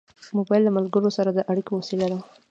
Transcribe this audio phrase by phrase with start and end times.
[0.37, 2.19] موبایل له ملګرو سره د اړیکې وسیله ده.